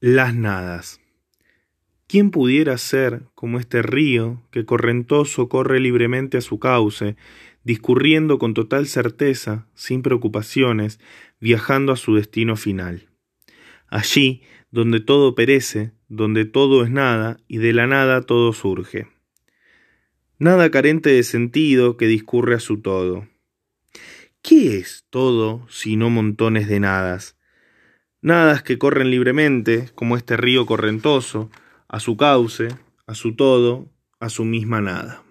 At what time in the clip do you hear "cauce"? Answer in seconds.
6.60-7.16, 32.16-32.68